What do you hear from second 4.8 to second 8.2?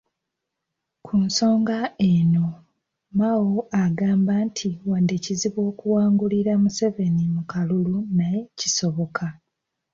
wadde kizibu okuwangulira Museveni mu kalulu